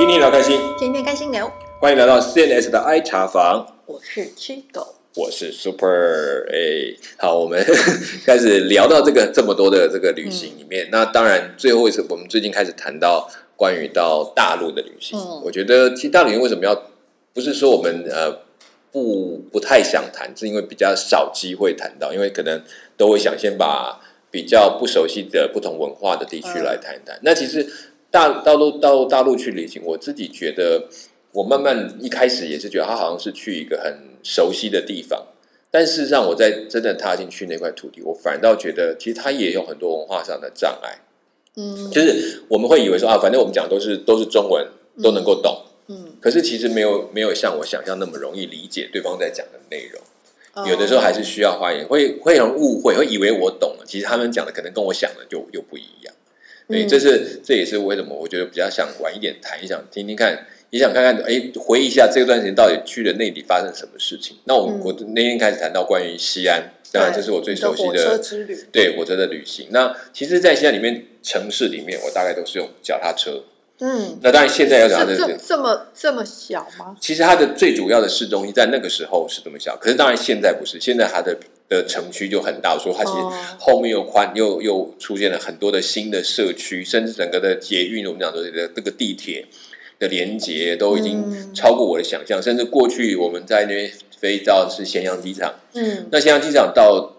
[0.00, 1.46] 天天聊开心，天天开心聊，
[1.78, 4.94] 欢迎来到 CNS 的 I 茶房，我是七狗。
[5.14, 6.48] 我是 Super。
[6.50, 7.62] 哎，好，我们
[8.24, 15.18] 开始聊到这个这么多的这个旅行里面，那当然最后一次我们最近开始谈到关于到大陆的旅行。
[15.18, 16.74] 嗯我觉得其实大陆旅行为什么要
[17.34, 18.40] 不是说我们呃
[18.90, 22.64] 不不太想谈，是因为比较少机会谈到，因为可能
[22.96, 27.18] 都会想先把比较不熟悉的不同文化的地区嗯来谈一谈。
[27.22, 27.66] 那其实
[28.10, 30.88] 大大陆到大陆去旅行，我自己觉得，
[31.32, 35.26] 我慢慢一开始也是觉得他好像是去一个很熟悉的地方，
[35.70, 40.98] 但事实上我在真的踏进去那块土地，我反倒觉得其实他也有很多文化上的障碍。
[41.56, 44.66] 嗯就是我们会以为说啊，反正我们讲都是都是中文，
[45.02, 45.64] 都能够懂。
[45.88, 50.00] 嗯，可是其实没有没有像我想象那么容易理解对方在讲的内容，
[50.54, 56.14] 哦有的时候还是需要花言，会会有人误会，会以为我懂了，其实他们讲的可能跟我想的就又不一样。
[56.70, 64.36] 对，嗯这是这也是为什么我觉得比较想晚一点谈，一想听听看，也想看看，哎，回忆一下这段时间到底去了内地发生什么事情。
[64.44, 68.56] 那我、嗯我那天开始谈到关于西安，当然这是我最熟悉你的火车之旅。
[68.72, 69.68] 对火车的旅行。
[69.70, 73.44] 那其实，在西安里面城市里面，我大概都是用脚踏车。
[73.82, 76.94] 嗯，那当然现在要脚踏车是这，这么这么小吗？
[77.00, 81.34] 其实它的最主要的市中心在那个时候是这么小，可是当然现在不是，现在它的
[81.70, 83.32] 的城区就很大，说它其实哦。
[83.58, 89.46] 后面又宽，又又出现了很多的新的社区，甚至整个的捷运，我们讲说的这个地铁
[90.00, 91.54] 的连接都已经嗯。
[91.54, 96.08] 超过我的想象，甚至过去我们在那边飞到是咸阳机场，嗯。
[96.10, 97.16] 那咸阳机场到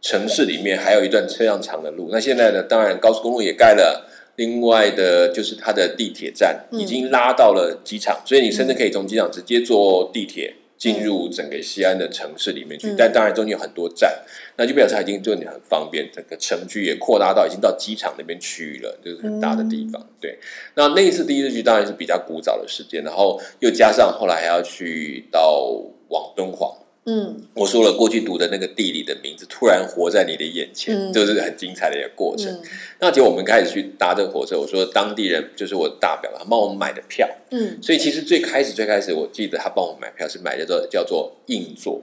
[0.00, 2.08] 城市里面还有一段车辆长的路。
[2.10, 6.80] 那现在呢，当然高速公路也盖了，另外的就是它的地铁站嗯。
[6.80, 12.88] 已经拉到了机场，所以你甚至可以从机场直接坐地铁进入整个西安的城市里面去。
[12.88, 14.12] 嗯但当然中间有很多站，
[14.56, 20.04] 那就表示它已经就你很方便，整个城区也扩大到已经到机场那边区域了，就是很大的地方。
[20.20, 20.36] 对，
[20.74, 25.70] 那那一次第一次去当然是比较古早的时间，然后又加上后来还要去到
[26.08, 26.76] 往敦煌。
[27.04, 32.52] 嗯我说了，过去读的那个地理的名字，突然活在你的眼前，嗯就是很精彩的一个过程。
[32.52, 32.62] 嗯
[33.00, 42.00] 那结果我们开始去搭这个火车，我说当地人就是我的大表他帮我买的票，嗯所以其实最开始最开始，我记得他帮我买票是买叫做叫做硬座，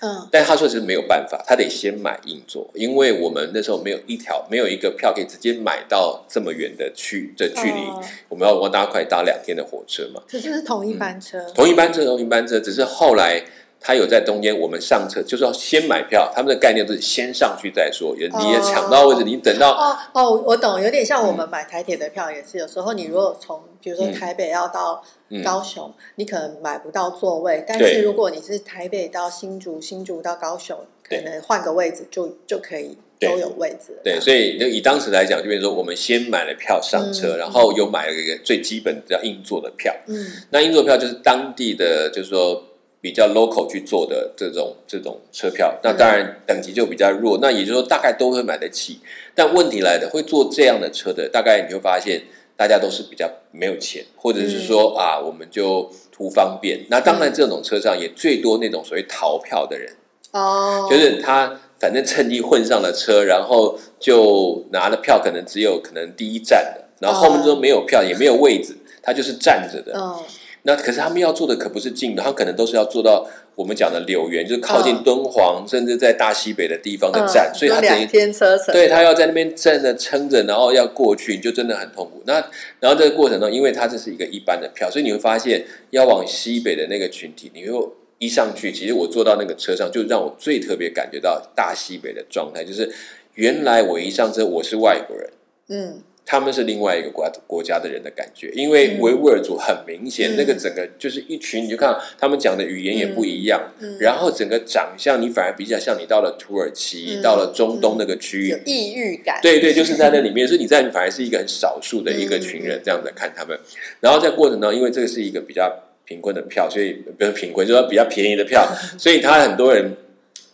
[0.00, 10.20] 嗯但他说是没有办法，他得先买硬座，因为我们那时候没有一条没有一个票可以直接买到这么远的去的距离，哦我们要我搭快搭两天的火车嘛。
[10.28, 11.38] 可是是同一班车。
[11.54, 13.40] 同一班车，同一班车，只是后来
[13.80, 34.00] 他有在中间，我们上车就是要先买票，他们的概念都是先上去再说，也你也哦抢到位置，你等到哦哦，我懂，有点像我们买台铁的票也是，有时候你如果从比如说嗯台北要到嗯高雄，你可能买不到座位，但是如果你是台北到新竹，新竹到高雄，可能换个位置就就可以都有位置了。
[34.04, 39.94] 对，所以就以当时来讲，就变成说我们先买了票上车，嗯然后又买了一个最基本的叫硬座的票。
[40.06, 42.62] 嗯那硬座票就是当地的，就是说
[43.00, 49.00] 比较 local 去做的这种这种车票，那当然等级就比较弱，那也就是说大概都会买得起。
[49.34, 52.22] 但问题来的，会坐这样的车的，大概你会发现
[52.56, 56.84] 大家都是比较没有钱，或者是说、啊，我们就图方便。
[56.90, 59.90] 那当然这种车上也最多那种所谓逃票的人。
[60.32, 69.98] 哦，就是他反正趁机混上了车，然后就拿了票，可能只有可能第一站的，然后后面都没有票，也没有位置，他就是站着的。
[69.98, 70.14] 嗯
[70.62, 78.72] 那可是他们要做的可不是近的，他可能都是要做到我们讲的柳园，就是靠近敦煌，甚至在大西北的地方的站，嗯所以他等于天车程。
[78.72, 82.22] 对他要在那边站着撑着，然后要过去，就真的很痛苦。
[82.26, 82.34] 那
[82.78, 92.92] 然后这个过程中，因为它这是一个一般的票，所以你会发现要往西北的那个群体，你又一上去，其实我坐到那个车上，就让我最特别感觉到大西北的状态，就是
[93.34, 95.30] 原来我一上车我是外国人。
[95.68, 107.22] 嗯他们是另外一个国国家的人的感觉，因为维吾尔族很明显，嗯那个整个就是一群，你就看他们讲的语言也不一样，嗯，然后整个长相你反而比较像你到了土耳其，嗯。
[107.22, 109.38] 到了中东那个区域，有抑郁感。
[109.42, 113.58] 对对，就是在那里面，所以你在反而是一个很少数的一个群人这样子看他们，
[114.00, 115.70] 然后在过程中，因为这个是一个比较
[116.06, 118.66] 贫困的票，所以不是贫困，就是说比较便宜的票，
[118.98, 119.94] 所以他很多人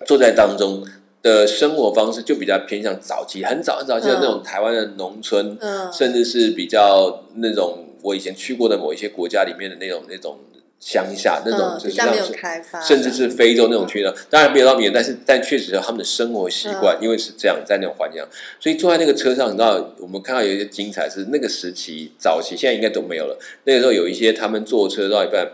[0.05, 0.85] 坐在当中
[1.23, 10.39] 的生活方式就比较偏向早期，很早很早期的那种台湾的农村，嗯，甚至是比较那种我以前去过的某一些国家里面的那种那种
[10.79, 17.03] 乡下那种，嗯就是像是开发，甚至是非洲那种区的，当然没有到缅甸，但是但确实有他们的生活习惯，嗯。
[17.03, 18.21] 因为是这样在那种环境。
[18.21, 18.29] 下，
[18.61, 23.37] 所以坐在那个车上，你知道我们看到有一些精彩是那个时期早期，现在应该都没有了。
[23.65, 25.51] 那个时候有一些他们坐车到一半，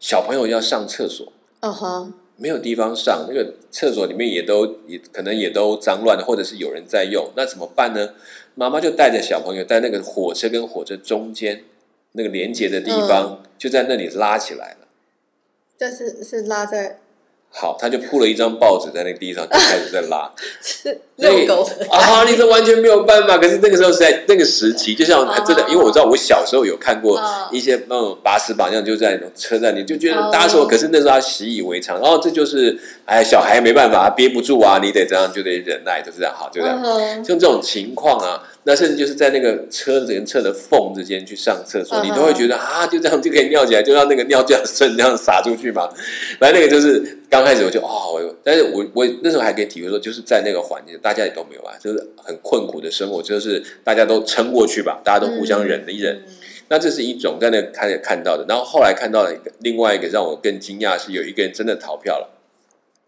[0.00, 8.10] 小朋友要上厕所，嗯哼，没有地方上，那个厕所里面也都也可能也都脏乱的，或者是有人在用，那怎么办呢？
[8.54, 11.64] 妈妈就带着小朋友在那个火车跟火车中间
[12.12, 14.88] 那个连接的地方，就在那里拉起来了。
[15.76, 17.00] 但是是拉在
[17.56, 20.28] 好，他就铺了一张报纸在那个地上，就开始在拉。
[20.60, 23.38] 是 遛狗的啊，你这完全没有办法。
[23.38, 32.00] 可是那个时候是在那个时期，就像真的，因为我知道我小时候有看过哦一些那种把屎把尿就在车站里，就觉得哦搭手，可是那时候他习以为常。
[32.00, 36.82] 然后这就是哎，小孩没办法，憋不住啊，你得这样，就得忍耐，就是这样好，就这样。
[36.82, 45.88] 嗯像这种情况啊，那甚至就是在那个车子跟车的缝之间去上厕所，你都会觉得啊，就这样就可以尿起来，就让那个尿这样顺这样洒出去嘛。
[46.40, 56.14] 反正那个就是刚开始我就哦，我但是我我那时候还可以体会说，就是在那个环境，大家也都没有啊，就是很困苦的生活，就是大家都撑过去吧，大家都互相忍一忍。
[56.14, 56.32] 嗯
[56.66, 62.33] 那这是一种在那个开始看到的，然后后来看到了一个另外一个让我更惊讶是，有一个人真的逃票了，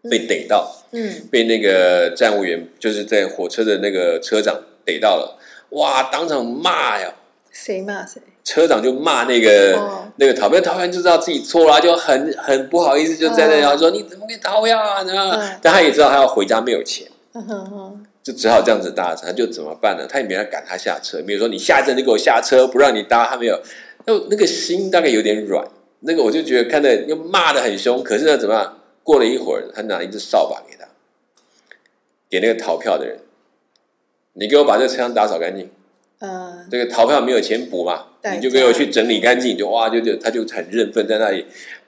[0.09, 0.73] 被逮到。
[0.91, 5.37] 嗯被那个站务员就是在火车的那个车长逮到了，
[5.71, 7.13] 哇，当场骂呀！
[7.51, 8.21] 谁骂谁？
[8.43, 15.03] 车长就骂那个、哦那个逃票，逃员就知道自己错了啊，就很很不好意思，就在那里嗯说、你怎么可以逃呀啊？
[15.03, 17.05] 然后嗯但他也知道他要回家没有钱，
[18.23, 20.07] 就只好这样子搭车，他就怎么办呢？
[20.09, 23.61] 他也没人赶他下车，比如说你下一站就给我下车，不让你搭，他没有，
[24.05, 25.67] 那那个心大概有点软，
[25.99, 28.76] 那个我就觉得看的又骂的很凶，可是呢怎么样？
[29.07, 30.85] 过了一会儿，他拿了一只扫把给他，
[32.29, 33.19] 给那个逃票的人，
[34.33, 35.69] 你给我把这个车厢打扫干净，
[36.19, 41.45] 嗯这个逃票没有钱补嘛，你就给我去整理干净，就哇就就他就很认份在那里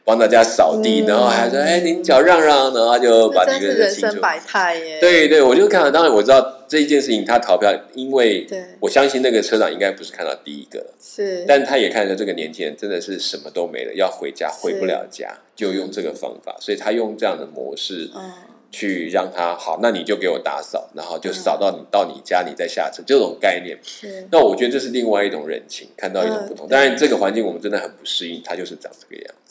[0.10, 1.06] 帮大家扫地，嗯。
[1.06, 5.00] 然后还说哎您脚让让，然后他就把这个清楚生百态耶。
[5.00, 8.48] 对对，我就看到，当然我知道这一件事情他逃票，因为
[8.80, 18.32] 我相信那个车长应该不是看到第一个，是，但他也看到这个年轻人真的是什么都没了，要回家回不了家，就用这个方法，所以他用这样的模式嗯。
[18.72, 23.76] 去让他好，那你就给我打扫，然后就嗯扫到你到你家，你再下车，这种概念。
[23.82, 24.28] 是。
[24.32, 26.68] 那我觉得这是另外一种人情，看到一种不同。
[26.68, 29.49] 嗯当然，这个环境我们真的很不适应，它就是长这个样子。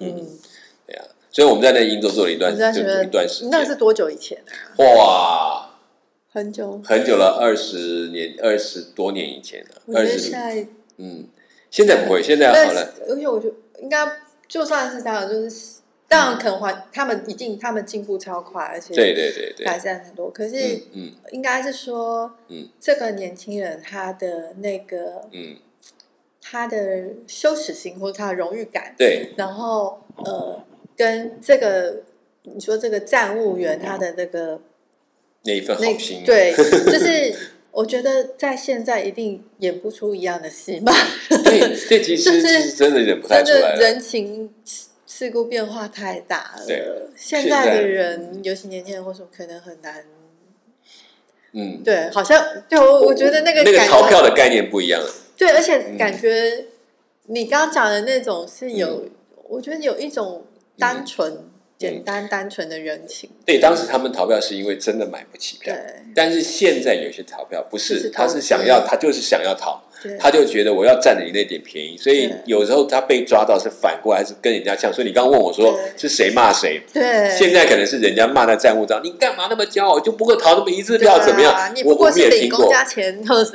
[0.00, 0.26] 嗯，
[0.86, 3.50] 对呀、所以我们在那英州做了一段就一段时间。
[3.50, 4.52] 那是多久以前啊？
[4.78, 5.70] 哇，
[6.32, 6.80] 很久。
[6.84, 10.66] 很久了，二十年、二十多年以前了，我觉二十得现在
[10.96, 11.26] 嗯，
[11.70, 14.06] 现在不会，现在 好了，而且我觉得应该
[14.48, 20.30] 就算是这样，就是当然可能还他们一定他们进步超快，而且对对对对，改善很多。
[20.30, 25.56] 可是嗯嗯应该是说，嗯这个年轻人他的那个嗯，
[26.40, 30.64] 他的羞耻心或者他的荣誉感，对，然后呃，
[30.96, 32.02] 跟这个
[32.42, 34.60] 你说这个站务员他的那个
[35.42, 37.34] 那一份那好心，对，就是
[37.72, 40.92] 我觉得在现在一定演不出一样的戏嘛，
[41.44, 44.52] 对这，其实 就是其实真的演不太真出来了，的人情
[45.06, 46.64] 世故变化太大了。
[46.66, 46.82] 对
[47.16, 50.04] 现在的人，尤其年轻人或什么，可能很难。
[51.52, 55.96] 嗯，对，好像对我我觉得那个那个逃票的概念不一样了，对，而且嗯。
[55.96, 56.66] 感觉
[57.26, 59.08] 你刚刚讲的那种是有，
[59.48, 60.44] 我觉得有一种
[60.78, 61.46] 单纯、嗯。
[61.78, 63.30] 简单、单纯的人情。
[63.46, 65.82] 对，当时他们逃票是因为真的买不起票，对。
[66.14, 74.92] 但是现在有些逃票不，是是他是想要，他就是想要逃，对，他就觉得我要占了你那点便宜，所以有时候他被抓到是反过来是跟人家呛。
[74.92, 81.54] 所以你刚刚问我说是谁骂谁，对，现在可能是人家骂那债务长，你干嘛那么骄傲，就不会逃那么一次票怎么样？
[81.84, 82.72] 我我们也听过，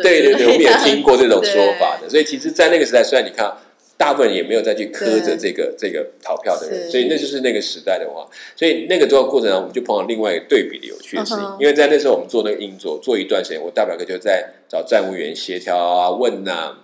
[0.03, 2.09] 对对对，我们也 听过这种说法的。
[2.09, 3.51] 所以其实，在那个时代，虽然你看
[3.97, 8.27] 大部分人也没有再去苛责对这个这个逃票的人，所以那就是那个时代的话。
[8.55, 11.43] 所以那个这个过程中，我们就碰到另外一个对比的有趣的事情。
[11.59, 16.77] 因为在那时候我们做那个硬座，做一段时间，我大表哥就在找站务员协调啊、问呐、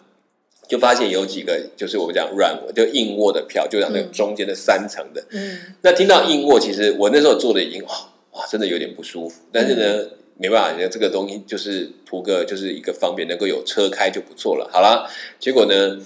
[0.67, 5.21] 就发现有几个就是我们讲软就硬卧的票，就讲那个嗯中间的三层的。
[5.31, 7.89] 嗯，那听到硬卧，其实我那时候做的已经哇
[8.31, 9.41] 哇，真的有点不舒服。
[9.51, 14.69] 但是呢，没办法，这个东西就是图个就是一个方便，能够有车开就不错了。
[14.71, 15.99] 好了，结果呢，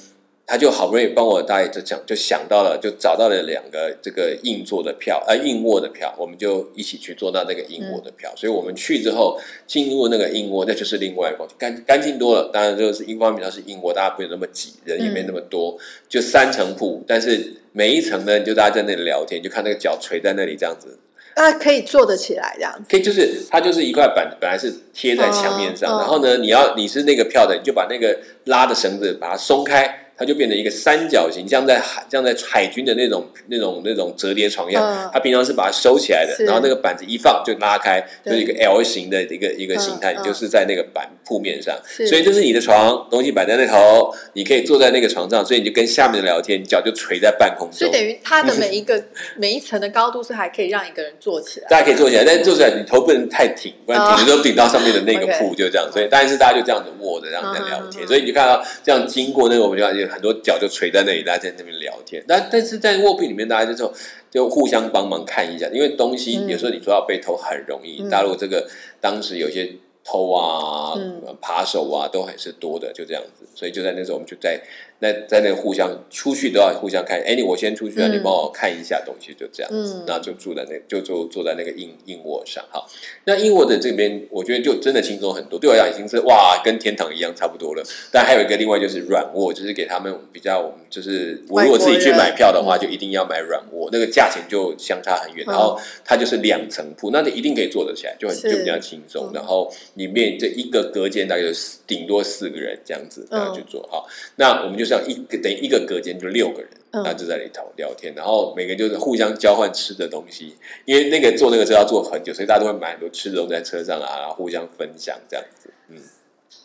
[0.48, 8.32] 他就好不容易帮我大爷就讲，就想到了，就找到了两个这个硬座的票，呃，硬卧的票，我们就一起去坐到那个硬卧的票。
[8.36, 12.52] 所以我们去之后进入那个硬卧，那就是另外一个干干净多了。
[12.54, 15.76] 当然，就是一方面它是硬卧，大家不用那么挤，人也没那么多，
[16.08, 21.00] 就三层铺，但是每一层呢，你就大家在那里聊天，就看那个脚垂在那里这样子。
[21.34, 22.84] 啊，可以坐得起来这样子。
[22.90, 34.84] 可以，就是它就是一块板，本来是贴在墙面上，然后呢，你要你是那个票的，你就把那个拉的绳子把它松开，它就变成一个三角形，像在海像在海军的那种那种那种折叠床一样。
[34.84, 35.10] 嗯。
[35.14, 41.76] 它平常是把它收起来的，然后那个板子一放就拉开，就是一个 L 型的一个一个形态，就是在那个板铺面上，
[42.08, 47.92] 所以就是你的床，东西摆在那头，你可以坐在那个床上，所以你就跟下面的聊天，脚就垂在半空中所以。
[47.92, 49.04] 等于它的每一个
[49.38, 51.68] 每一层的高度是还可以让一个人坐起来。
[51.70, 55.90] 大家可以坐起来，但是坐起来你头不能太挺，不然挺的时候顶到上面的那个 哦铺，就这样。
[55.92, 58.06] 所以当然是大家就这样子握着，这样在聊天。
[58.06, 62.24] 所以你就看到这样经过那个，我们就发现很多脚就垂在那里，大家在那边聊天。
[62.28, 63.92] 但但是在卧病里面，大家就
[64.30, 68.02] 就互相帮忙看一下，因为东西嗯有时候你说要被偷很容易。
[68.02, 68.68] 嗯大陆这个
[69.02, 69.68] 当时有些
[70.06, 73.46] 偷啊、嗯扒手啊都还是多的，就这样子。
[73.56, 74.62] 所以就在那时候，我们就在
[75.00, 77.22] 那在那个互相出去都要互相看。
[77.22, 80.02] 哎，你我先出去啊，嗯你帮我看一下东西，就这样子。
[80.02, 82.64] 嗯然后就住在那，就坐坐在那个硬硬卧上。
[82.70, 82.86] 哈，
[83.26, 85.60] 那硬卧的这边，我觉得就真的轻松很多。
[85.60, 87.84] 对我来讲，已经是哇，跟天堂一样差不多了。
[88.12, 95.44] 但还有一个另外就是软卧，就是给他们比较，我们就是我如果自己去买票的话，就一定要买软卧，那个价钱就相差很远。
[95.48, 99.26] 嗯然后它就是两层铺，那你一定可以坐得起来，就很就比较轻松。
[99.28, 103.88] 嗯然后里面这一个隔间大概有四顶多四个人这样子，这样嗯去做。
[103.92, 106.70] 好，那我们就像一个等于一个隔间就六个人。
[106.72, 115.70] 嗯那就在里头聊天，然后每个人就是互相交换吃的东西，因为那个坐那个车要坐很久，所以大家都会买很多吃的东西在车上啊，然后互相分享这样子。
[115.90, 115.98] 嗯，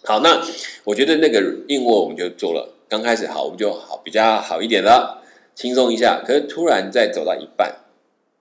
[0.04, 0.40] 好，那
[0.84, 5.20] 我觉得那个硬卧我们就做了，刚开始好，我们就好比较好一点了，
[5.56, 6.22] 轻松一下。
[6.24, 7.74] 可是突然再走到一半，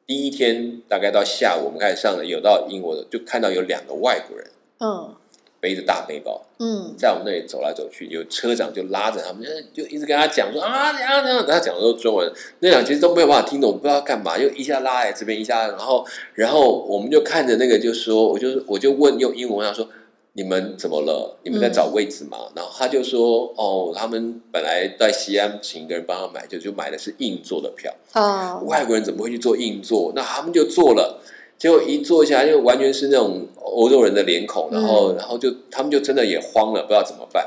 [0.06, 5.16] 第一天大概到下午，我们开始上了有到硬卧的，就看到有两个外国人嗯
[5.60, 19.88] 背着大背包，嗯在我们那里走来走去，有车长就拉着他们，就一直跟他讲说啊怎样怎样，他讲的都是中文，那两其实都没有办法听懂，不知道干嘛，又一下拉来这边，一下，然后然后我们就看着那个就说，我就我就问用英文问他说。
[20.34, 21.38] 你们怎么了？
[21.44, 22.38] 你们在找位置吗？
[22.56, 27.94] 然后他就说：“哦，他们本来在西安请一个人帮他买，就就买的是硬座的票。
[28.14, 30.14] 哦外国人怎么会去做硬座？
[30.16, 31.20] 那他们就坐了，
[31.60, 37.46] 结果一坐下来就完全是那种欧洲人的脸孔，然后、然后就他们就真的也慌了，不知道怎么办。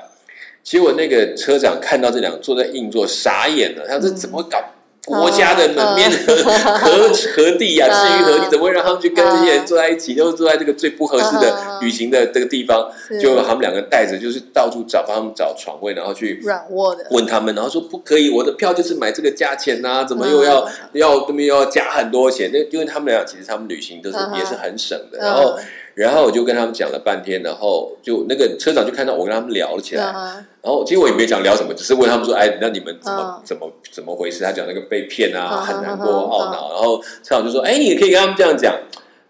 [0.63, 4.63] 结果那个车长看到这两个坐在硬座，傻眼了，他说：“这怎么搞？”
[5.05, 8.51] 国家的门面何何何地呀、至于何地？
[8.51, 10.15] 怎么会让他们去跟这些人坐在一起？
[10.15, 12.89] 都是坐在这个最不合适的旅行的这个地方？
[13.09, 22.51] 是就他们两个带着，就是到处找帮他们找床位，然后去软卧的，问他们，然后说不可以，我的票就是买这个价钱呐、怎么又要、嗯要这边又要加很多钱？
[22.53, 25.59] 那因为他们俩其实他们旅行都是、也是很省的，嗯然后
[25.95, 30.45] 然后我就跟他们讲了半天，然后就那个车长就看到我跟他们聊了起来，嗯。
[30.63, 33.43] 然后其实我也没讲聊什么，只是问他们说，哎，那你们怎么、嗯。
[33.45, 34.43] 怎么怎么回事？
[34.45, 38.75] 他讲那个被骗啊，嗯很难过、懊恼，然后车长就说，哎，你也可以跟他们这样讲，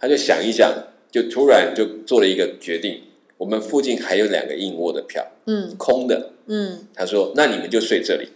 [0.01, 0.73] 他就想一想，
[1.11, 3.03] 就突然就做了一个决定，
[3.39, 5.75] 我们附近还有两个硬卧的票，嗯。
[5.77, 6.31] 空的。
[6.47, 8.29] 嗯，他说：“那你们就睡这里，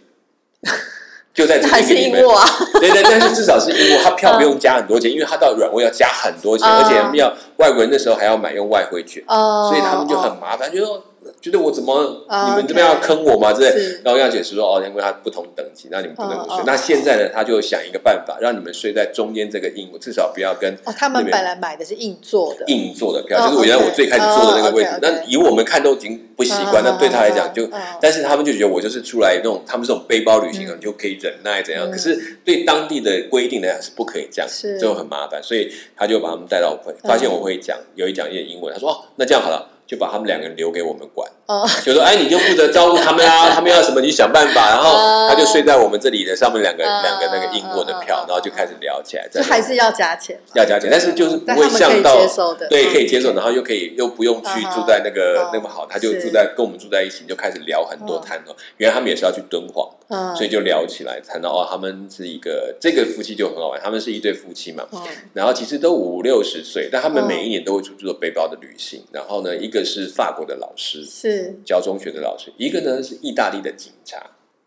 [1.37, 2.23] 就在这还是里面。
[2.81, 6.73] 对对，但是至少是硬卧，他票不用加很多钱，因为他到软卧要加很多钱，嗯。
[6.73, 11.03] 而且要外国人那时候还要买用外汇券，哦，所以他们就很麻烦，就说
[11.39, 11.93] 觉得我怎么
[12.27, 13.53] 哦你们这边要坑我吗？
[13.53, 13.69] 之类，
[14.03, 16.63] 然后跟他解释说哦，因为他不同等级，那你们不能不睡。
[16.65, 24.99] 那现在呢，他就想一个办法，让你们睡在中间这个硬卧，至少不要跟哦，他们本来买的是硬座的，硬座的票，哦就是我原来我最开始坐的那个位置哦。
[25.01, 27.69] 那以我们看都已经不习惯，嗯那对他来讲就
[28.01, 31.87] 但是他们就觉得我就是出来那种，他们这种背包旅行啊，就可以忍耐怎样。
[31.87, 35.41] 嗯可是对当地的规定来讲是不可以这样，是就很麻烦。
[35.41, 39.76] 所以他就把他们带到我会，嗯发现我会讲，有一讲一点英文，他说哦，那这样好了。
[39.87, 44.69] 就把他们两个人留给我们管，哦，就说哎，你就负责照顾他们啊， 他们要什么你想办法。
[44.69, 49.27] 然后嗯他就睡在我们这里的上面两个嗯两个那个英国的票嗯，然后就开始聊起来。
[49.31, 58.21] 这还是要加钱，要加钱，但是就是不会像到接受的，对，嗯可以接受，然后又可以又不用去嗯住在那个嗯那么好，他就住在跟我们住在一起，就开始聊很多嗯。
[58.27, 58.55] 谈哦。
[58.77, 64.99] 原来他们也是要去敦煌，嗯，所以就聊起来，谈到哦，他们是一个这个夫妻就很好玩，他们是一对夫妻嘛，嗯。
[65.33, 67.27] 然后其实都五六十岁，但他们嗯。
[67.27, 69.03] 每一年都会出去做背包的旅行。
[69.11, 74.21] 然后呢，一个是法国的老师，是，教中学的老师，一个呢是意大利的警察。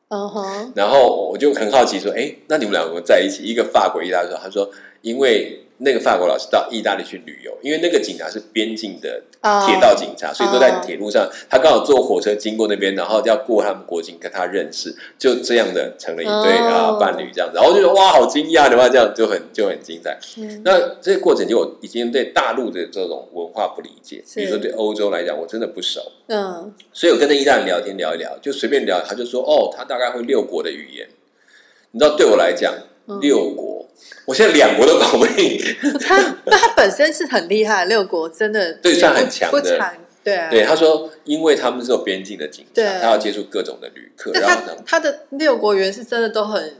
[0.09, 4.69] 嗯哼，然后我就很好奇说，哎，那你们两个在一起，一个法国，意大利说，他说，
[5.02, 11.27] 因为那个法国老师到意大利去旅游，因为那个警察是边境的啊铁道警察，所以都在哦铁路上。
[11.49, 17.57] 他刚好坐火车经过那边，然后要过他们国境，跟他认识，就这样的成了一对啊、哦伴侣这样子。
[17.57, 20.19] 然后就觉得哇，好惊讶的话，这样就很就很精彩。
[20.37, 26.01] 嗯那这个过程就我已经对大陆的这种文化不理解，是比如说对欧洲来讲，我真的不熟。
[26.27, 31.09] 嗯，所以我跟那意大利人聊天聊一聊，就随便聊，他就说哦，他大概会六国的语言。
[31.93, 32.73] 你知道，对我来讲，
[33.09, 33.70] 嗯六国，
[34.25, 35.61] 我现在两国都搞不定。
[36.00, 46.75] 他那他本身是很厉害，六国真的对算很不强的对啊，对，他说，因为他们是有边境的警察，他要接触各种的旅客，但然后呢，他他的六国元是真的都很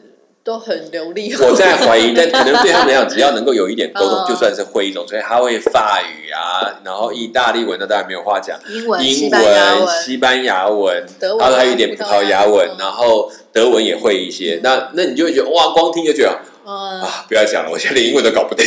[0.45, 1.35] 都很流利。
[1.35, 5.05] 我在怀疑， 但可能对他们来讲，只要能够有一点沟通，嗯就算是会一种。
[5.09, 14.61] 所以他会法语啊，然后意大利文那当然没有话讲，英文、英文、西班牙文，德文然后还有一点葡萄牙文嗯，然后德文也会一些。
[14.63, 16.39] 那那你就会觉得哇，光听就觉得
[16.71, 18.65] 嗯，啊，不要讲了，我现在连英文都搞不定，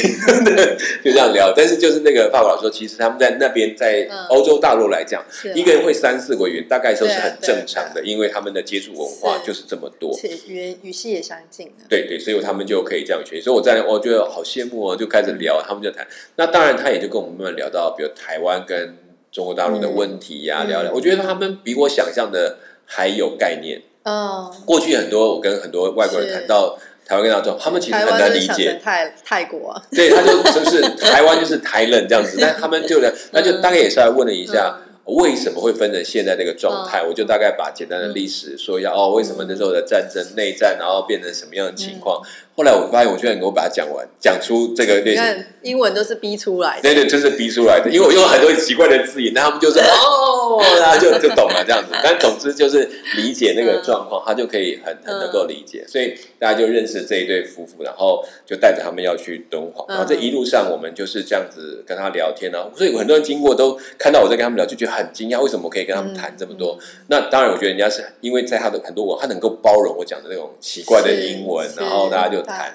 [1.02, 1.54] 就这样聊。
[1.56, 5.24] 但是就是那个法国老师说，其实他们在那边，在嗯欧洲大陆来讲，
[5.56, 10.14] 一个人会三四个语言，大概都是很正常的，因为他们的接触文化就是这么多。
[10.14, 11.86] 且语言语系也相近的。
[11.88, 13.40] 对对，所以他们就可以这样学。
[13.40, 16.06] 所以我在我觉得好羡慕哦，就开始聊，他们就谈。
[16.36, 18.98] 那当然，他也就跟我们慢慢聊到，比如台湾跟
[19.32, 20.92] 中国大陆的问题呀、嗯聊聊。
[20.92, 23.82] 我觉得他们比我想象的还有概念。
[24.04, 26.78] 嗯，过去很多我跟很多外国人是谈到
[27.14, 28.80] 台湾跟大众，他们其实很难理解。
[28.84, 33.00] 泰泰国，对，他就就是台湾就是台冷这样子，但他们就
[33.32, 34.76] 那就大概也是来问了一下。
[35.06, 37.04] 为什么会分成现在这个状态？
[37.04, 38.92] 我就大概把简单的历史说一下。
[38.92, 42.22] 哦，为什么那时候的战争、内战，然后变成什么样的情况？
[42.56, 45.14] 后来我发现，我居然能够把它讲完，讲出这个类型。
[45.14, 46.82] 你看英文都是逼出来的。
[46.84, 51.90] 对对，就是逼出来的，因为我用很多奇怪的字眼，那他们就说哦，然后就就懂了这样子。
[52.04, 59.84] 但总之就是理解那个状况，他就可以很很能够理解，所以大家就认识这一对夫妇，然后就带着他们要去敦煌。
[59.90, 62.70] 然后这一路上，我们就是这样子跟他聊天啊。
[62.76, 66.78] 所以很多人经过都看到我在跟他们聊，就觉得很惊讶，为什么我可以跟他们谈这么多？
[67.08, 72.74] 那当然，我觉得人家是因为在他的很多文，他能够包容我讲的那种奇怪的英文，然后大家就谈。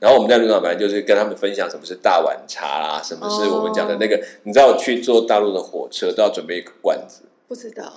[0.00, 7.92] 然后我们在路上反正就是跟他们分享什么是大碗茶啦，什么是我们讲的那个，你知道去坐大陆的火车都要准备一个罐子，不知道。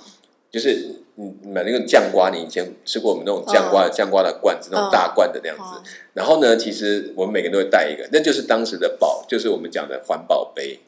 [0.50, 5.62] 就是你买那个酱瓜，你以前吃过我们那种酱瓜的酱瓜的罐子，那种大罐的那样子。
[5.62, 5.82] 哦
[6.14, 10.80] 然后呢，其实我们每个人都会带一个，那就是当时的宝，就是我们讲的环保杯，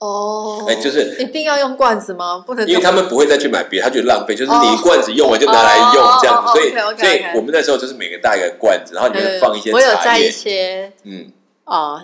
[0.00, 2.42] 哦，哎就是一定要用罐子吗？
[2.46, 11.30] 不能，因为他们不会再去买别，他觉得浪费，就是你罐子用完就拿来用这样所以所以我们那时候就是每个带一个罐子，然后里面放一些我有在一些嗯。
[11.64, 12.02] 啊。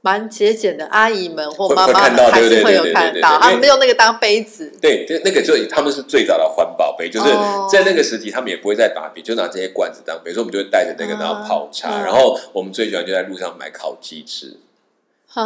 [0.00, 7.68] 蛮节俭的阿姨们或会妈妈会看到们还对会有看到，他们用那个当杯子，对，就那个就他们是最早的环保杯，就是哦。
[7.70, 11.18] 在那个时期，他们也不会再把笔，就拿这些罐子当杯，所以我们就会带着那个，啊。
[11.20, 14.56] 然后泡茶，嗯然后我们最喜欢就在路上买烤鸡吃，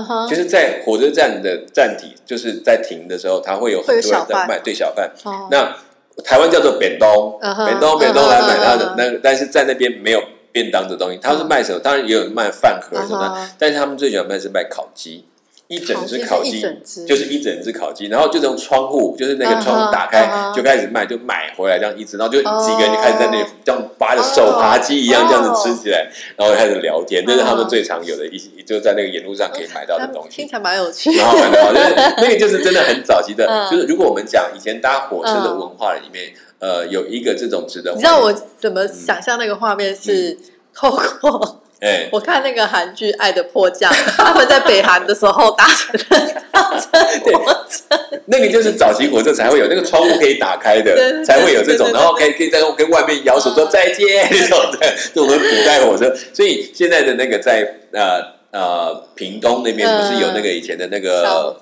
[0.01, 0.27] 哈哈。
[0.29, 5.11] 就，是在火车站的站体，就是在停的时候，它会有很多人在卖，对小贩。
[5.25, 5.49] 哦。
[5.51, 5.77] 那
[6.25, 10.23] 台湾叫做扁东，扁东扁东来买它嗯哼的那个，但是在那边没有
[10.53, 11.81] 便当的东西，他是卖什么？
[11.81, 15.25] 当然也有卖饭盒什么但是他们最喜欢卖是卖烤鸡。
[15.73, 16.61] 一整只烤鸡
[17.07, 22.63] 就是一整只烤鸡，然后就从窗户，就是那个窗户打开就开始卖，就买回来这样一只，然后就哦。
[22.63, 26.07] 几个人就开始在那里像扒着手扒鸡一样哦这样子吃起来，
[26.37, 27.69] 然后开始聊天，这是他们哦。
[27.69, 30.37] 最常有的一，就在那个沿路上可以买到的东西。
[30.37, 30.47] 听。
[30.47, 31.11] 起来蛮有趣。
[31.17, 33.71] 然后蛮好，就是那个就是真的很早期的，嗯。
[33.71, 40.37] 就是如果我们讲以前搭火车的文化里面，呃，有一个这种值得，你知道我怎么想象那个画面是
[40.75, 45.91] 透过哎，我看那个韩剧《爱的迫降》，他们在北韩的时候搭乘
[46.53, 54.79] 搭乘火车，那个就是早期火车才会有那个窗户可以打开的，对才会有这种，然后可以可以在跟外面摇手说再见这种的，
[55.13, 56.15] 这种古代火车。
[56.33, 61.57] 所以现在的那个在呃呃屏东那边不是有那个以前的那个，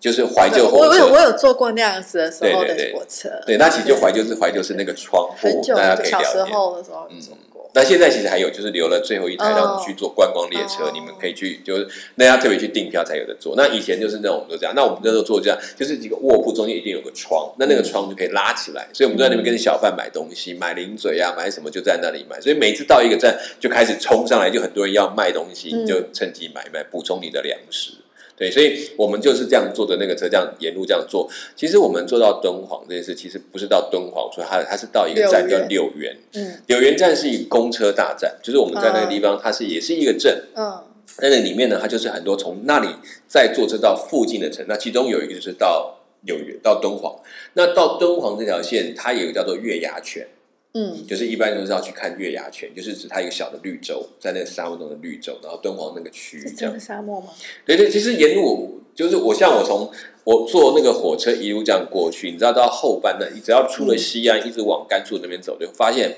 [0.00, 1.20] 就是怀旧火车我有我。
[1.20, 6.52] 有坐过那样子的时候的对对对火车，对，那其实就怀旧是怀旧是那个窗户很，久大家可以小时了解。
[6.54, 7.40] 候的时候有坐过。
[7.76, 13.54] 那现在其实还有，就是留了最后一台，哦让我们去坐观光列车，哦你们可以去，就是那要特别去订票才有的坐。
[13.54, 22.40] 那以前就是那种我们都这样，那我们那时候坐这样，就是几个卧铺中间一定有个窗，那那个窗就可以拉起来，所以我们就在那边跟小贩买东西，买零嘴啊，买什么就在那里买。
[22.40, 27.92] 所以每次到一个站就开始冲上来，就很多人要卖东西，就趁机买一买，补充你的粮食。
[28.36, 31.26] 对，所以我们就是这样坐的那个车，这样沿路这样坐。
[31.56, 36.14] 其实我们坐到敦煌这件事，其实不是到敦煌，所以它它是到一个站叫柳园。
[36.34, 40.44] 嗯柳园站是一个公车大站，就是我们在那个地方，它是也是一个镇。
[40.54, 40.82] 嗯
[41.16, 42.88] 在那里面呢，它就是很多从那里
[43.26, 45.96] 再坐车到附近的城，那其中有一个就是到
[46.26, 47.18] 柳园到敦煌。
[47.54, 50.26] 那到敦煌这条线，它有一个叫做月牙泉，
[50.74, 56.80] 嗯就是一般都是要去看月牙泉，就是指它一个小的绿洲，在那个沙漠中的绿洲，然后敦煌那个区域这样是真的。
[56.80, 57.28] 沙漠吗？
[57.64, 59.90] 对对，其实沿路就是我像我从
[60.24, 66.16] 我坐那个火车一路这样过去，你知道到后半段，你只要出了西安，一直往甘肃那边走，就发现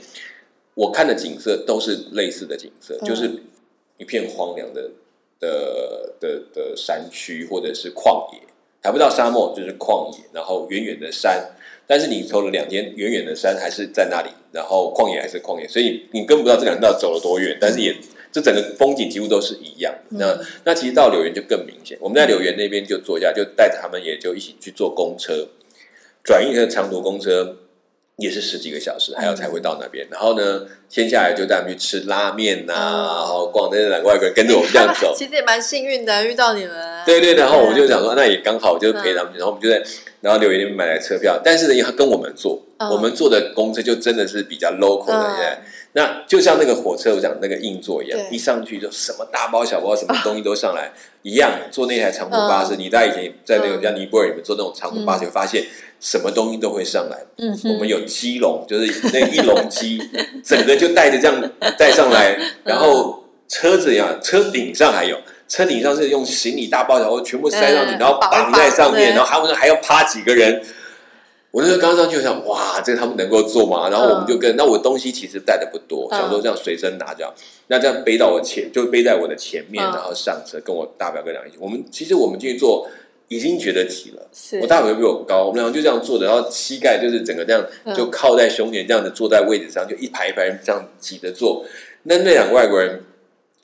[0.75, 3.31] 我看的景色都是类似的景色，嗯就是
[3.99, 4.91] 一片荒凉的
[5.39, 8.41] 的的的山区或者是旷野，
[8.83, 11.51] 还不到沙漠，就是旷野，然后远远的山。
[11.87, 17.97] 但是你走了两天，远远的山还是在那里，然后旷野还是旷野，所以你根本不知道这两道走了多远，但是也
[18.31, 20.19] 这整个风景几乎都是一样的。
[20.19, 25.49] 那那其实到柳园就更明显，我们在柳园那边就坐下，就带着他们也就一起去坐公车，
[26.23, 27.57] 转运的长途公车，
[28.19, 30.07] 也是十几个小时，还要才会到那边。
[30.11, 35.15] 然后呢，先下来就带他们去吃拉面呐，然后逛那两个外国人跟着我们这样走。
[35.17, 36.75] 其实也蛮幸运的，遇到你们。
[37.07, 39.33] 对对，然后我就想说，那也刚好，就陪他们。
[39.37, 39.81] 然后我们就在，
[40.21, 45.59] 然后柳云买来车票，但是呢，他跟我们坐，我们坐的公车就真的是比较 local 的。
[45.99, 51.51] 那就像那个火车，我讲那个硬座一样，一上去就什么大包小包，什么东西都上来 一样。
[51.73, 55.65] 坐那台长途巴士，你在以前在那个像尼泊尔里面坐那种长途巴士，会发现
[55.99, 57.19] 什么东西都会上来。
[57.39, 60.01] 嗯，我们有鸡笼，就是那一笼鸡，
[60.45, 62.39] 整个就带着这样带上来。
[62.63, 70.63] 然后车子呀，车顶上还有，车顶上是用行李大包小包全部塞上去，然后绑在上面，然后他们还要趴几个人。
[71.51, 73.89] 我那时候刚上去想，哇，这个他们能够做吗？
[73.89, 77.33] 然后我们就跟那我东西其实带的不多，想说这样随身拿着，
[77.69, 81.57] 那这样背到我前，就背在我的前面，然后上车跟我大表哥两个一起。
[81.59, 82.87] 我们其实我们进去坐
[83.29, 84.29] 已经觉得挤了，
[84.61, 87.65] 我大表哥比我高，我们两个就这样坐着，然后膝盖就是整个这样
[87.97, 91.65] 就靠在胸前，这样子坐在位置上，就一排一排这样挤着坐。
[92.03, 93.03] 那那两个外国人，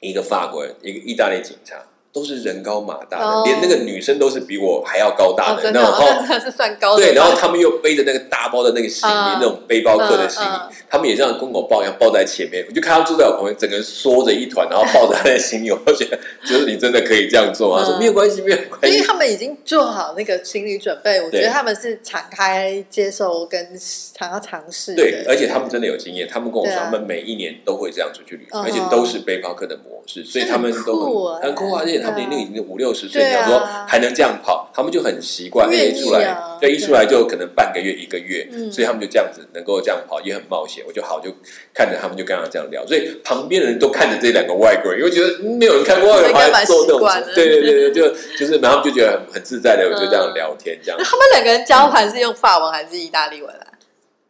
[0.01, 1.77] 一个法国人，一个意大利警察。
[2.15, 6.07] 都是人高马大的，连那个女生都是比我还要高大的，然后
[6.39, 7.03] 是算高的。
[7.03, 12.65] 对，然后他们又背着那个大包的那个行李，那种背包客的行李，他们也像公狗抱一样抱在前面。
[12.69, 17.83] 我就看他坐在我旁边，整个人缩着一团，然后抱着他的行李，我觉得就是你真的可以这样做吗？
[17.83, 21.21] 他说没有关系，没有关系，因为他们已经做好那个心理准备。
[21.21, 24.95] 我觉得他们是敞开接受跟想要尝试。
[24.95, 26.29] 对，而且他们真的有经验。
[26.31, 32.04] 他们跟我说，他们每一年都会这样出去旅游，而且都是背包客的模式，所以他们都很很酷啊，而且。
[32.05, 35.69] 他们年龄已经五六十岁，你说还能这样跑，他们就很习惯。
[35.73, 40.85] 一出来，对，一出来就可能半个月、一个月，所以他们就这样子能够这样跑，也很冒险。
[40.87, 41.31] 我就好就
[41.73, 42.87] 看着他们，就跟他这样聊。
[42.87, 51.01] 所以旁边的人都看着这两个外国人，因为觉得没有人看过外国人做这种，对对对对，就 就是然后就觉得很很自在的，就这样聊天这样。
[51.03, 53.67] 他们两个人交谈是用法文还是意大利文啊？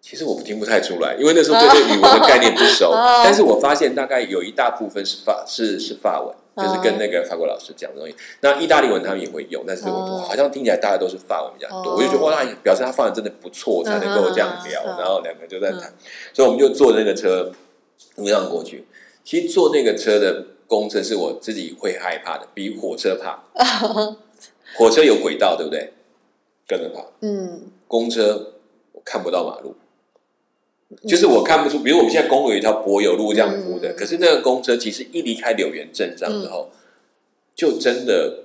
[0.04, 2.92] 其实我听不太出来，因为那时候对这语文的概念不熟。
[3.24, 6.34] 但是我发现大概有一大部分是法是是法文。
[6.56, 15.92] 就是跟那个法国老师讲的东西，那意大利文他们也会用，但是我好像听起来大家都是法文比较多，我就觉得哇，表示他法文真的不错，才能够这样聊，然后两个就在谈，
[16.32, 17.50] 所以我们就坐那个车
[18.14, 18.86] 路上过去。
[19.24, 23.42] 其实坐那个车的公车是我自己会害怕的，比火车怕。
[24.78, 25.92] 火车有轨道，对不对？
[26.68, 27.10] 跟着跑。
[27.22, 27.62] 嗯。
[27.88, 28.52] 公车
[28.92, 29.74] 我看不到马路。
[31.06, 36.70] 就是我看不出，比如我们现在公路有一条柏油路这样铺的，可是那个公车其实一离开柳园镇上之后，
[37.54, 38.44] 就真的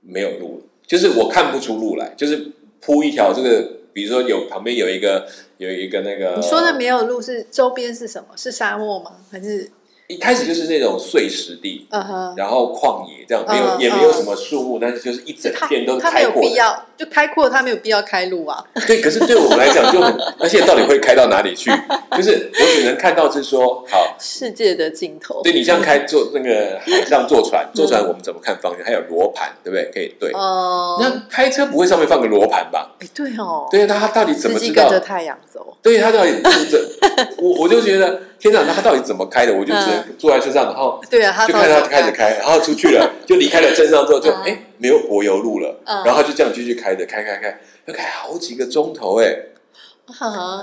[0.00, 0.64] 没有路了。
[0.86, 5.26] 就是我看不出路来，就是铺一条这个，比如说有旁边有一个
[5.58, 8.28] 有一个那个，你说的没有路是周边是什么？
[8.36, 9.16] 是沙漠吗？
[9.30, 9.70] 还是？
[10.08, 11.86] 一开始就是那种碎石地，
[12.34, 16.84] 然后旷野这样，没有也没有什么树木，但是就是一整片都是开阔的。
[16.96, 18.64] 就开阔，它没有必要开路啊。
[18.86, 21.70] 对，可是对我们来讲就很， 那现在到底会开到哪里去？
[22.16, 25.42] 就是我只能看到是说，好世界的尽头。
[25.42, 28.84] 对你像开坐那个海上坐船，坐船我们怎么看方向？
[28.84, 29.90] 还有罗盘，对不对？
[29.92, 30.32] 可以对。
[30.32, 30.98] 哦。
[31.00, 32.96] 那开车不会上面放个罗盘吧？
[32.98, 33.68] 哎，对哦。
[33.70, 34.84] 对啊，他到底怎么知道？
[34.84, 35.76] 跟着太阳走。
[35.82, 36.32] 对他到底
[36.68, 36.84] 这，
[37.38, 39.52] 我我就觉得，天哪，那他到底怎么开的？
[39.52, 44.64] 我就只能坐在车上，然后对啊，就看他开始开，然后出去了，就离开了镇上之后，就哎。
[44.80, 49.36] 没有柏油路了，然后就这样继续开着，开开开，要开好几个钟头哎，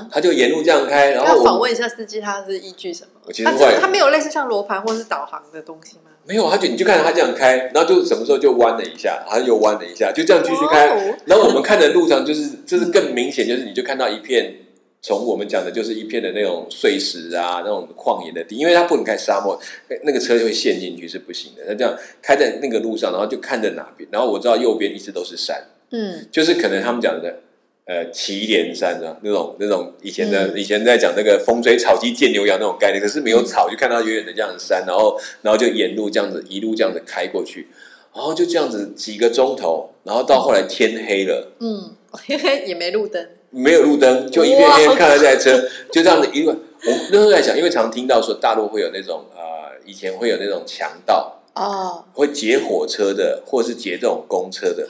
[0.09, 3.19] 他就沿路这样开，然后访问一下司机，他是依据什么？
[3.25, 3.49] 我其实
[3.81, 6.11] 他没有类似像罗盘或是导航的东西吗？
[6.25, 10.87] 没有，他就你就看着他这样开，然后就什么时候就弯了一下，然后又弯了一下，就这样继续开，
[11.25, 14.55] 然后我们看的路上就是就是更明显，就是你就看到一片。
[15.01, 19.59] 从我们讲的就是一片的那种碎石啊，那种旷野的地，因为它不能开沙漠，
[20.03, 21.61] 那个车就会陷进去是不行的。
[21.67, 27.41] 那这样开在那个路上，然后就看着哪边，然后我知道右边一直都是山，嗯，就是可能他们讲的
[27.85, 37.67] 呃祁连山啊，那种那种以前的以前在讲那个风吹草低见牛羊那种概念，可是没有草，就看到远远的这样的山，然后然后就沿路这样子一路这样子开过去，
[38.15, 41.95] 然后就这样子几个钟头，然后到后来天黑了，嗯，
[42.27, 43.29] 因为也没路灯。
[43.55, 45.57] 没有路灯，就一片黑，看到这台车，
[45.89, 46.51] 就这样子一个。
[46.51, 54.87] 我那时候在想，因为常听到说大陆会有那种呃，以前会有那种强盗哦，会劫火车的，或是劫这种公车的。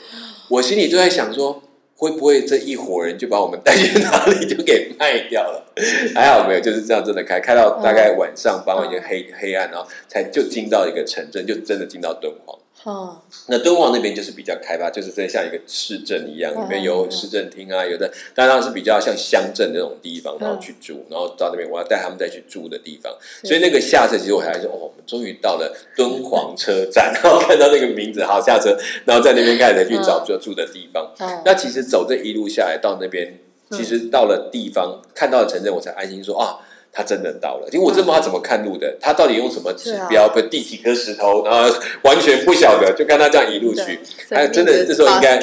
[0.50, 1.62] 我心里就在想说，
[1.96, 5.64] 会不会这一伙人就把我们带去哪里就给卖掉了？
[6.14, 12.58] 还好没有，就是这样真的开，开到大概晚上傍晚已经黑黑暗，然后才就进到一个城镇，就真的进到敦煌。
[12.86, 23.12] 哦，那敦煌那边就是比较开发，就是真像一个市镇一样，里面有市政厅啊，有的当然是比较像乡镇那种地方，然后去住，然后到那边我要带他们再去住的地方。
[23.42, 31.12] 所以那个下车，其实我还是，哦，我们终于到了敦煌车站， 然后看到那个名字，好下车，然后在那边开始去找住住的地方。
[31.44, 33.36] 那其实走这一路下来到那边，
[33.72, 36.60] 其实到了地方看到了城镇，我才安心说啊。
[36.96, 40.26] 他真的到了，因为我真不知道他怎么看路的，他到底用什么指标？
[40.30, 41.70] 不，第几颗石头，然后
[42.04, 44.00] 完全不晓得，就看他这样一路去。
[44.30, 45.36] 他真的这时候应该，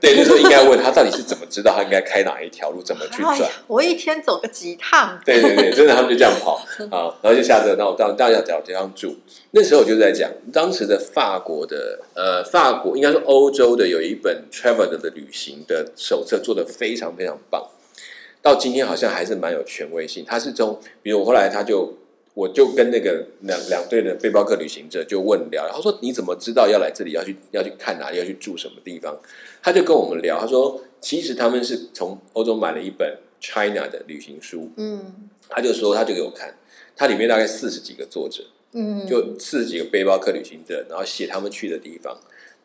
[0.00, 3.40] 对，那时候应该问他到底是怎么知道他应该开哪一条路，怎么去转？
[3.66, 5.18] 我一天走个几趟？
[5.26, 6.54] 对对对，真的他们就这样跑
[6.92, 9.16] 啊，然后就下车，那我当当然要找地方住。
[9.50, 17.60] 那时候我就在讲，当时的法国的呃，法国应该说欧洲的有一本 travel 的旅行的手册，做的非常非常棒。
[18.44, 20.22] 到今天好像还是蛮有权威性。
[20.22, 21.94] 他是从，比如我后来他就，
[22.34, 29.18] 我就跟那个两两队的背包客旅行者就问聊，他说你怎么知道要来这里要去要去看哪里要去住什么地方？
[29.62, 36.54] 他就跟我们聊，他说其实他们是从欧洲买了一本 China 的旅行书，嗯，他就说他就给我看，
[36.94, 42.14] 它里面大概四十几个作者，嗯，就四十几个背包客旅行者，然后写他们去的地方。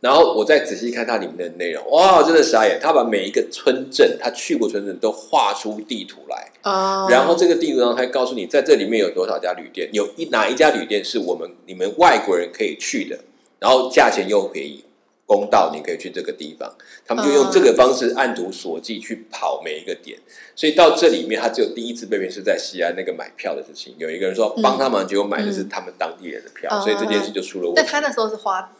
[0.01, 2.79] 然后我再仔细看它里面的内容，哇，真的傻眼！
[2.81, 13.19] 他把每一个村镇，他去过村镇都画出地图来，哦，然后这个地图上还告诉你，在这里面有多少家旅店，有一哪一家旅店是我们你们外国人可以去的，
[13.59, 14.85] 然后价钱又便宜，
[15.25, 16.73] 公道，你可以去这个地方。
[17.05, 20.17] 他们就用这个方式按图索骥去跑每一个点，
[20.55, 27.81] 所以到这里面，他只有第一次被骗是在西安那个买票的事情，有一个人说帮他忙，结果买的是他们当地人的票，所以这件事就出了问题。
[27.81, 28.71] 那他那时候是花。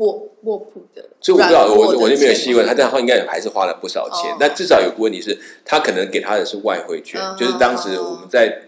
[0.00, 4.34] 卧卧铺的，所以我不知道，我我就没有细问他，这样应该还是花了不少钱。
[4.40, 8.62] 但至少有个问题是，他可能给他的是外汇券，就是当时我们在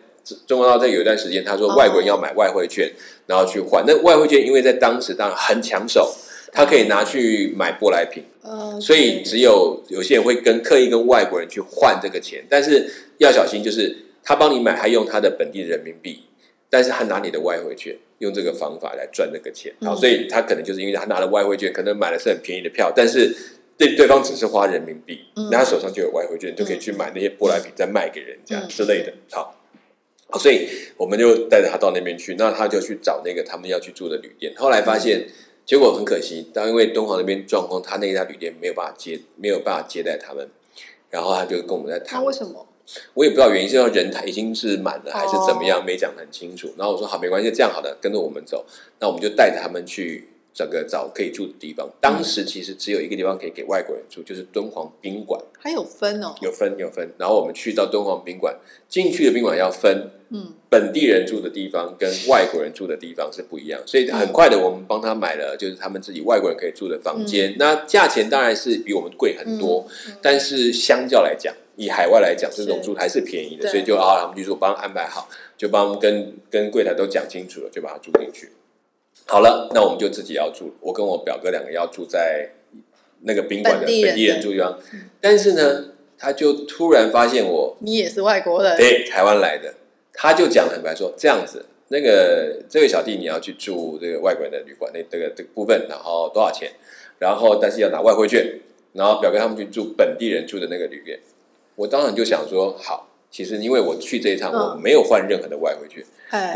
[0.47, 2.93] 中国大陆在有一段时间，他说外国人要买外汇券，
[3.27, 3.83] 然后去换。
[3.87, 6.15] 那外汇券因为在当时当然很抢手，
[6.53, 8.23] 他可以拿去买舶来品，
[8.79, 16.25] 所以只有有些人会跟刻意跟外国人去换这个钱，但是要小心，就是他帮你买，还用他的本地人民币。
[16.73, 23.37] 但是他拿你的外汇券，用这个方法来赚那个钱，好，所以他可能就是因为他拿了外汇券，可能买的是很便宜的票，但是
[23.77, 29.13] 对对方只是花人民币，那他手上就有外汇券，就可以去买那些舶来品，再卖给人家之类的。
[29.33, 29.55] 好，
[30.39, 35.29] 所以我们就带着他到那边去，那他就去找那个他们要去住的旅店，后来发现
[35.67, 40.49] 结果很可惜，但因为敦煌那边状况，他那家旅店没有办法接，没有办法接待他们，
[41.11, 42.67] 然后他就跟我们在谈，为什么？
[43.15, 46.73] 我也不知道原因，是要人台已经是满了，还是怎么样，没讲很清楚。
[46.77, 48.65] 然后我说好，没关系，这样好的，跟着我们走。
[48.99, 51.89] 那我们就带着他们去整个找可以住的地方。
[52.01, 55.41] 当时其实只有一个地方可以给外国人住，就是敦煌宾馆。
[55.59, 57.09] 还有分哦，有分有分。
[57.19, 58.57] 然后我们去到敦煌宾馆，
[58.89, 63.81] 进去的宾馆要分，嗯，本地人住的地方跟外国人住的地方是不一样。
[63.87, 67.55] 所以很快的，我们帮他买了，就是他们自己外国人可以住的房间。
[67.59, 69.87] 那价钱当然是比我们贵很多，
[70.21, 71.55] 但是相较来讲。
[71.75, 78.51] 以海外来讲，这种住还是便宜的，所以就啊，他们就说帮安排好，就帮跟跟柜台都讲清楚了，就把它住进去。
[79.27, 80.75] 好了，那我们就自己要住。
[80.81, 82.51] 我跟我表哥两个要住在
[83.21, 84.79] 那个宾馆的本地人住地方，
[85.21, 89.75] 但是呢，他就突然发现我，你也是外国人， 对，台湾来的，
[90.13, 96.73] 他就讲很白说这样子，那个这位小弟你要去住这个外国人的旅馆，那这个这个部分，然后多少钱？
[97.19, 98.59] 然后但是要拿外汇券，
[98.95, 101.21] 然后表哥他们去住本地人住的那个旅店。
[101.77, 106.05] 我当然就想说，好，其实因为我去这一趟，我没有换任何的外汇券，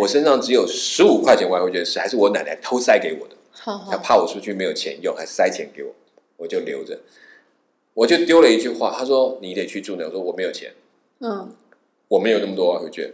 [0.01, 3.35] 我身上只有十五块钱外汇券，是还是我奶奶偷塞给我的，
[3.91, 5.95] 她怕我出去没有钱用，还塞钱给我，
[6.39, 7.01] 我就留着。
[7.95, 10.75] 我就丢了一句话，他说：“你得去住呢。”我说：“我没有钱，
[11.21, 11.51] 嗯，
[12.09, 13.11] 我没有那么多外汇券。”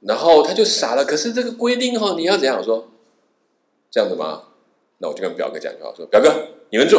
[0.00, 1.04] 然后他就傻了。
[1.04, 2.56] 可是这个规定哈，你要怎样？
[2.56, 2.88] 我说
[3.92, 4.44] ：“这样子吗？”
[4.98, 6.98] 那我就跟表哥讲句话，说：“表哥，你们住，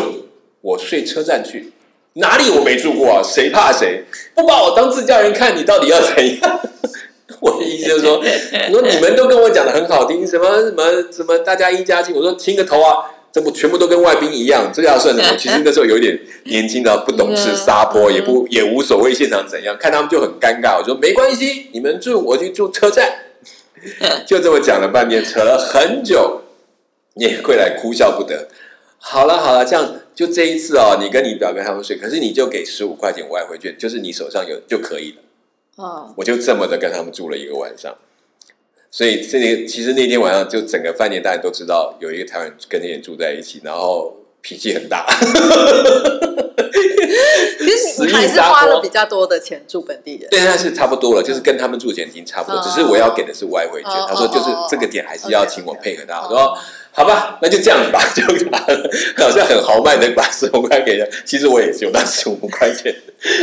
[0.61, 1.73] 我睡车站去。”
[2.17, 3.23] 哪里我没住过啊？
[3.23, 4.05] 谁怕谁？
[4.35, 6.61] 不把我当自家人看，你到底要怎样？
[7.41, 8.17] 我的意思就是说，
[8.71, 12.13] 我说你们都跟我讲的很好听，什么什么什么，大家一家亲。
[12.15, 15.33] 我说亲个头啊，这不全部都跟外宾一样，这个要算什么？
[15.37, 20.77] 其实那时候有点年轻的，不懂事，撒泼也不也无所谓，现场怎样看他们就很尴尬。
[20.77, 23.11] 我说没关系，你们住我去住车站，
[24.25, 26.41] 就这么讲了半天，扯了很久，
[27.15, 28.47] 也会来哭笑不得。
[28.99, 29.95] 好了好了，这样。
[30.15, 35.17] 就这一次哦，你跟你表哥他们睡，可是你就给十五块钱外汇券，就是你手上有就可以了。
[35.75, 37.93] 哦，我就这么的跟他们住了一个晚上，
[38.89, 45.05] 所以这里其实那天晚上就整个饭店大家都知道有一个台湾跟那人住在一起，然后脾气很大。
[47.57, 53.91] 其实你还是花了比较多的钱住本地人，对，但是差不多了，就是跟他们住钱已经差不多，只是我要给的是外汇券。
[54.07, 56.57] 他说就是这个点还是要请我配合他，我说。
[56.97, 58.23] 好吧，那就这样子吧，就
[59.21, 61.05] 好像很豪迈的把十五块给他。
[61.25, 62.95] 其实我也只有那十五块钱，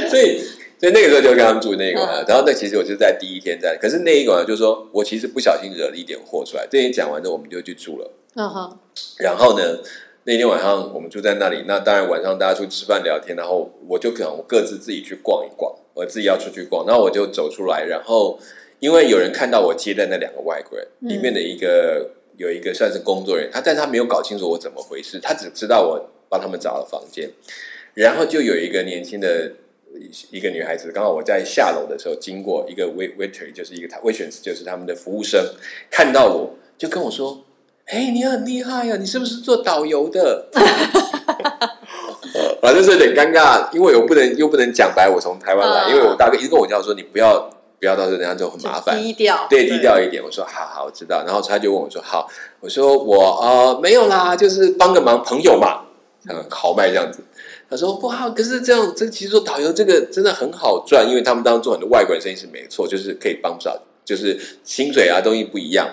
[0.09, 0.42] 所以
[0.83, 2.01] 所以那个时候就跟他们住那个。
[2.27, 6.66] 然后那其实我就在第一天在，可是那一个呢，就是说我其实不小心惹了一点祸出来。
[6.68, 8.11] 这一讲完之后，我们就去住了。
[8.35, 8.79] 嗯哼。
[9.18, 9.79] 然后呢，
[10.25, 18.37] 那天晚上我们住在那里，那当然晚上大家出去吃饭聊天，然后我就可能我各自自己去逛一逛，我自己要出去逛，然后我就走出来，然后
[18.81, 27.31] 因为有人看到我接待那两个外国人，里面的一个有一个算是工作人员，他但他没有搞清楚我怎么回事，他只知道我帮他们找了房间，
[27.95, 29.53] 然后就有一个年轻的
[30.31, 35.44] 一个女孩子，刚好我在下楼的时候经过一个 wait waiter，就是一个他 waitress，就是他们的服务生，
[35.90, 37.44] 看到我就跟我说。
[37.87, 38.96] 哎，你很厉害呀！
[38.96, 40.46] 你是不是做导游的？
[42.62, 47.50] 反正是有点尴尬，因为我不能又不能讲白，我从台湾来，因为我大哥一直跟我讲说，你不要
[47.81, 50.22] 不要到时候人家就很麻烦，低调，对，低调一点。
[50.22, 51.24] 我说好好，我知道。
[51.26, 52.28] 然后他就问我说好，
[52.61, 55.83] 我说我呃没有啦，就是帮个忙，朋友嘛，
[56.31, 57.18] 嗯，豪迈这样子。
[57.72, 65.88] 他说不好，可是这样，这其实做导游这个真的很好赚，因为他们当中做很多外国人生意是没错，就是可以帮不少，就是薪水啊东西不一样。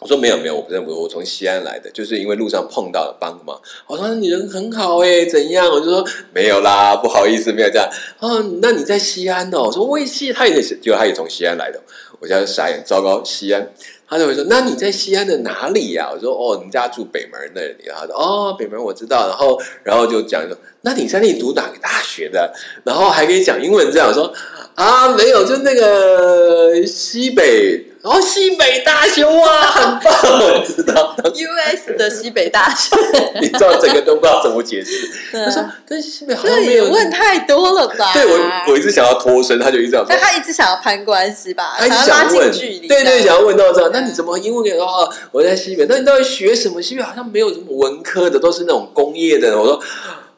[0.00, 3.58] 我说没有没有，我不认我我从西安来的，就是因为路上碰到了帮忙。
[3.86, 5.66] 我说你人很好哎，怎样？
[5.66, 7.88] 我就说没有啦，不好意思，没有这样。
[8.20, 9.62] 哦，那你在西安哦？
[9.62, 11.80] 我说我也西，他也是，结果他也从西安来的。
[12.20, 13.72] 我现在傻眼，糟糕，西安。
[14.08, 16.10] 他就会说，那你在西安的哪里呀？
[16.12, 17.76] 我说哦，你家住北门那里。
[17.94, 19.28] 他说哦，北门我知道。
[19.28, 22.52] 然后然后就讲说，那你在那里读哪个大学的？
[22.84, 24.32] 然后还可以讲英文这样说
[24.74, 27.84] 啊，没有，就那个西北。
[28.08, 31.14] 哦，西北大学哇，很棒，我知道。
[31.34, 32.96] U S 的西北大学，
[33.40, 35.08] 你知道整个都不知道怎么解释。
[35.32, 38.12] 他说跟西北好像没有问太多了吧？
[38.14, 40.06] 对我，我一直想要脱身，他就一直这样。
[40.08, 41.74] 但他一直想要攀关系吧？
[41.78, 42.88] 他想要拉近距离。
[42.88, 43.90] 对对，想要问到这样。
[43.92, 45.08] 那你怎么英文给哦？
[45.30, 46.80] 我在西北，那你到底学什么？
[46.80, 49.58] 西北好像没有什么文科的，都是那种工业的。
[49.60, 49.80] 我说。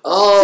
[0.02, 0.40] 哦，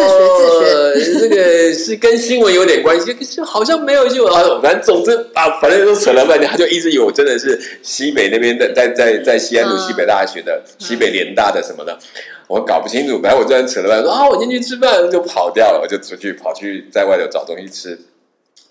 [0.94, 4.60] 自学自学，这个是跟新闻有点关系，可是好像没有新闻啊。
[4.62, 11.98] 反正总之啊，反正都扯了半天，他就一直以为我真的是西北那边的，在在在西安读西北大学的，西北联大的什么的，
[12.48, 13.18] 我搞不清楚。
[13.22, 17.98] 反正我这样扯了半天，说啊，我进去吃饭就跑掉了，我就出去跑去在外头找东西吃。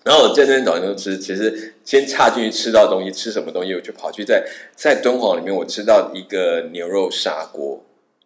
[0.04, 4.44] 然后我在那边找东西吃，其实先插进去吃到东西，吃什么东西，我就跑去在
[4.76, 7.82] 在敦煌里面，我吃到一个牛肉砂锅。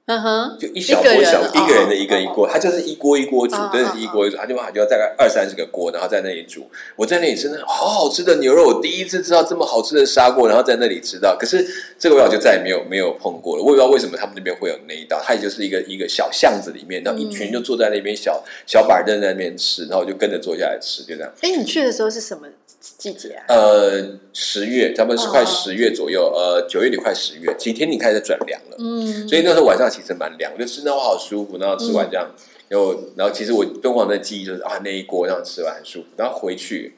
[0.07, 6.69] 嗯哼，就一小锅小一个人的一个一锅，他就是一锅一锅煮，真的是一锅一煮，他就就要大概二三十个锅，然后在那里煮。
[6.97, 11.37] 我在那里吃那好好吃的牛肉，我第一次吃到这么好吃的砂锅，然后在那里吃到。
[11.39, 11.65] 可是
[11.97, 13.63] 这个味道就再也没有没有碰过了。
[13.63, 21.33] 我也不知道为什么他们那边会有那一道，它也就是一个一个小巷子里面，然后一群就坐在那边小小板凳在那边吃，然后我就跟着坐下来吃，就这样。
[21.43, 22.49] 哎，你去的时候是什么？
[22.81, 32.35] 季节啊，呃，十月，差不多是快十月左右，呃，九月底快十月，几天你开始转凉了，嗯，所以那时候晚上其实蛮凉，我就吃那我好舒服，然后吃完这样，
[32.69, 36.95] 然后然后其实我敦煌的记忆就是啊那一锅这样吃完很舒服，然后回去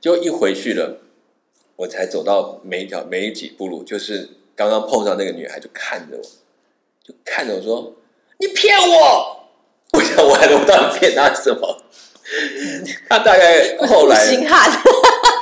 [0.00, 0.98] 就一回去了，
[1.76, 6.22] 我才走到每一条每几步路，就是刚刚碰上那个女孩就看着我，
[7.04, 7.94] 就看着我说
[8.38, 9.46] 你骗我，
[9.92, 11.82] 我想我还能到底骗他什么？
[13.08, 14.22] 他大概后来，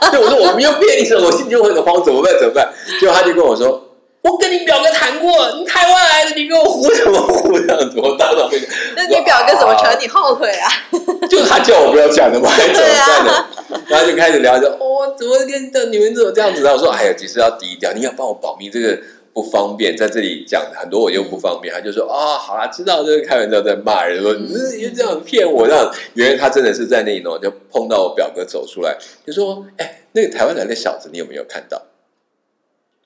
[0.11, 2.33] 对我说我没有骗你什么，我心就很慌，怎么办？
[2.39, 2.73] 怎么办？
[3.01, 3.83] 结果他就跟我说
[4.23, 8.61] ：“我跟你表哥谈过，你台湾来的，你给我胡什么胡这样子？”我当场被，
[8.97, 10.69] 那你表哥怎么扯你后腿啊？
[11.31, 13.47] 就他叫我不要讲的嘛，还怎么办呢？
[13.89, 15.37] 然后就开始聊着，哦，怎么
[15.73, 16.63] 跟你们怎么这样子？
[16.63, 18.99] 然后我说：“哎呀，其实要低调，你要帮我保密这个。”
[19.37, 21.75] 不方便在这里讲很多，我又不方便。
[21.75, 28.97] 他就说：“啊，好啦，知道这是开玩笑，在骂人，说你是这样骗我。”这样，原来他真的是在那里呢，就碰到我表哥走出来，
[29.27, 31.81] 就说：“哎，那个台湾来的小子，你有没有看到？”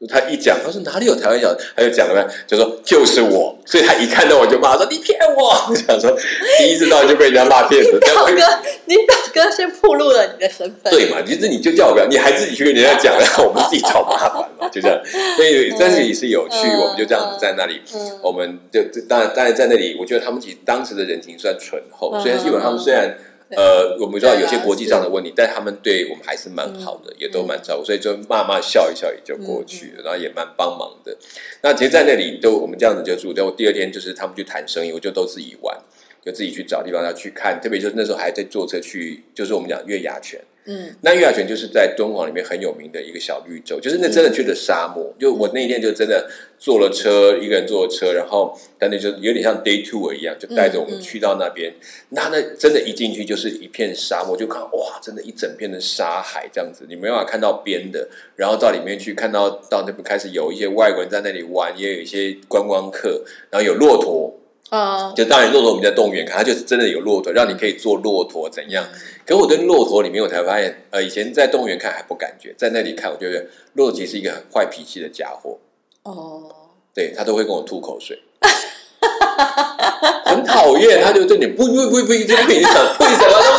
[0.09, 1.63] 他一讲，他说哪里有台湾小子？
[1.77, 3.55] 他就讲了呗，就说就是我。
[3.67, 5.51] 所以他一看到我就骂说你骗我。
[5.69, 6.17] 我想说
[6.59, 7.99] 第一次到就被人家骂骗子。
[8.01, 8.33] 表哥，
[8.87, 10.91] 你表哥先暴露了你的身份。
[10.91, 11.19] 对嘛？
[11.27, 14.99] 其实你就叫我表，你还自己去跟人家讲，然后我们自己找麻烦嘛，就这样。
[15.37, 17.81] 所以但是也是有趣，我们就这样子在那里，
[18.23, 23.15] 我们就当然当然在那里，我觉得他们其实当时的人情算醇厚，虽然基本上虽然。
[23.57, 31.17] 呃，我们知道有些国际上的问题，但他们对我们还是蛮好的，也都蛮照顾，所以就骂骂笑一笑也就过去了，然后也蛮帮忙的。
[31.63, 35.77] 那其实，在那里都我们这样子就住，然后第二天就是他们去谈生意，我就都自己玩，
[36.25, 40.41] 就自己去找地方要去看，特别就是那时候还在坐车去，就是我们讲月牙泉。
[40.67, 45.13] 嗯，那月牙泉就是在敦煌里面很有名的一个小绿洲，就是那真的去的沙漠。
[45.19, 51.73] 就我那一天就真的坐了车，一个人坐了车，然后但那就有点像 day tour 一样，就带着我们去到那边。
[52.11, 58.09] 那那真的，一进去就是一片沙漠，就看哇，真的，一整片的沙海这样子，你没办法看到边的。
[58.37, 64.37] 然后到里面去看到到那边开始有一些外国人在那里玩，也有一些观光客，然后有骆驼。
[64.71, 68.85] 啊，就当然骆驼我们在动物园看，它就是真的有骆驼，让你可以坐骆驼怎样？
[69.27, 75.59] 可我对骆驼里面我才发现，呃，以前在动物园看还不感觉，在那里看，我觉得骆驼其实是一个很坏脾气的家伙。
[76.05, 76.51] 哦，
[76.95, 78.19] 对他都会跟我吐口水。
[80.25, 83.07] 很讨厌，他就对你不不不不一直呸什么东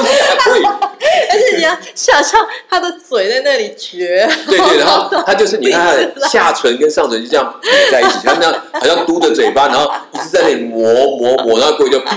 [0.05, 0.80] 西啊呸。
[1.31, 10.83] 而且你要想象他的嘴在那里撅，对对，然后他就是你看他的下唇跟上唇就这样叠在一起， 他那样好像嘟着嘴巴，然后一直在那里磨
[11.17, 12.15] 磨磨，然后过就就他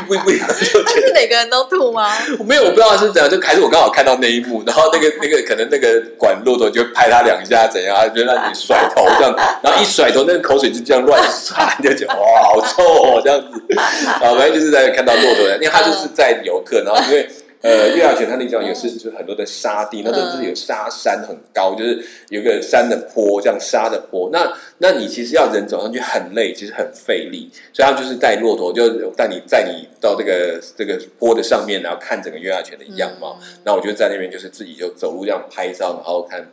[0.95, 2.13] 是每个人都吐吗？
[2.45, 17.29] 没有，我不知道是怎样，就还是我刚好看到那一幕，然后那个那个可能那个管骆驼就拍他两下怎样，就让你甩头这样，然后一甩头，那个口水就这样乱洒，就觉得哇好臭哦这样子，啊，反正就是在看到骆驼，因为他就是在游客，然后因为。
[17.65, 21.99] 呃，月牙泉它那地方也是，就是很多的沙地，那都是有沙山很高，就是
[22.29, 24.29] 有个山的坡，这样沙的坡。
[24.31, 33.39] 那那你其实要人走上去很累，其实很费力，所以他就是带骆驼，就带你载你到这个这个坡的上面，然后看整个月牙泉的样貌。
[33.65, 36.47] 那我就在那边就是自己就走路这样拍照，然后看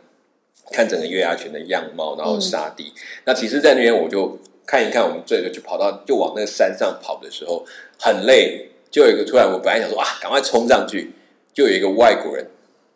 [0.70, 2.90] 看整个月牙泉的样貌，然后沙地。
[3.26, 7.66] 那其实，在那边我就看一看，我们这个就跑到就往那个山上跑的时候
[8.00, 8.70] 很累。
[8.92, 11.12] 就有一个突然，我本来想说啊，赶快冲上去，
[11.52, 12.46] 就有一个外国人，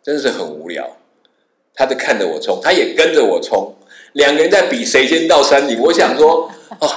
[0.01, 0.87] 真的是很无聊，
[1.73, 3.75] 他在看着我冲，他也跟着我冲，
[4.13, 5.77] 两个人在比谁先到山顶。
[5.81, 6.89] 我想说，哦。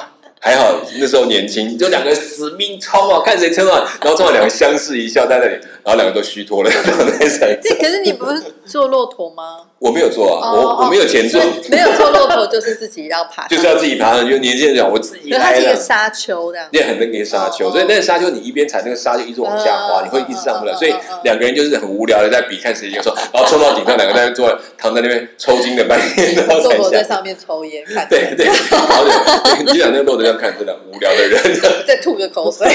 [0.43, 5.53] 还好那时候年轻，就两个死命冲啊，看谁冲啊，然后正好两个相视一笑在那里，
[5.85, 9.67] 然后两个都虚脱了，在山这可是你不是坐骆驼吗？
[9.81, 14.23] 我没有做啊，我我没有钱做，没有做骆驼就是自己要爬， 就是要自己爬的。
[14.23, 15.31] 就年轻人讲，我自己。
[15.31, 20.77] 它是一个沙丘的，也很那个沙丘，所以那个沙丘你一边踩那个沙就一直往下滑，你会一直上不了。
[20.77, 28.07] 所以两个人就是很无聊的在比看谁先说，然后冲到顶上，两个在坐躺在那边抽筋的半天，然后在上面抽烟看。
[28.07, 29.05] 对对，然后
[29.57, 31.11] 就你两个骆驼这样看，真的无聊。
[31.11, 31.41] 的人
[31.87, 32.69] 在吐着口水，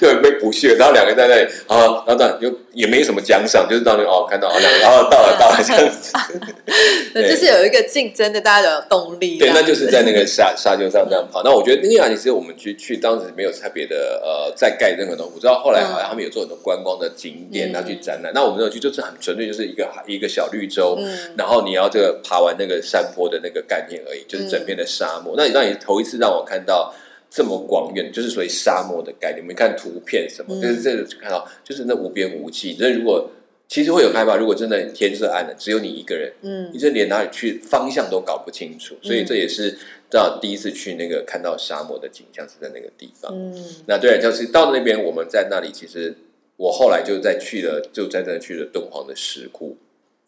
[0.00, 0.74] 就被不屑。
[0.74, 5.83] 然后两个人在那里，然后然后就也没什么奖赏，就是到那哦，看到哦，两个，然后到了到了这样子。
[7.12, 9.38] 对，就是有一个竞争的，大家有动力。
[9.38, 11.42] 对，那就是在那个沙沙丘上这样跑。
[11.44, 15.32] 那我觉得那样其实我们去去当时没有特别的呃，在盖任何东西。
[15.34, 18.32] 我知道后来好像他们有做很多观光的景点，然后去展览。
[18.34, 20.98] 那我们那去就是很纯粹，就是一个一个小绿洲，
[21.36, 25.34] 然后你要这个爬完那个山坡的那个概念而已，就是整片的沙漠。
[25.36, 26.94] 那你让你头一次让我看到。
[27.36, 29.42] 这么广远，就是属于沙漠的概念。
[29.42, 32.76] 你们看图片什么，就是这个看到，就是那无边无际。
[32.78, 33.28] 那如果
[33.66, 38.94] 其实会有害怕，如果真的天色暗了，只有你一个人，嗯，你这连哪里去方向都搞不清楚。
[39.02, 39.76] 所以这也是
[40.08, 43.32] 到第一次去那个看到沙漠的景象是在那个地方。
[43.34, 43.52] 嗯，
[43.86, 46.14] 那对，就是到那边，我们在那里，其实
[46.56, 49.76] 我后来就在去了，就在那去了敦煌的石窟。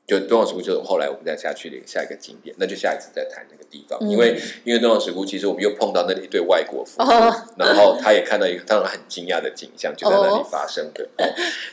[0.07, 3.99] 就敦煌石窟，就是后来我们再下去的下一个景点，那就下一次再谈那个地方。
[4.09, 7.11] 因为因为敦煌石窟，其实我们又碰到那里一对外国夫妇，
[7.57, 11.09] 然后他也看到一个当然很惊讶的景象，就在那里发生的。